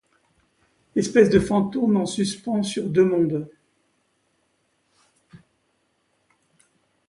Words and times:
Espèce 0.95 1.29
de 1.29 1.39
fantôme 1.39 1.95
en 1.95 2.07
suspens 2.07 2.63
sur 2.63 2.89
deux 2.89 3.05
mondes 3.05 3.47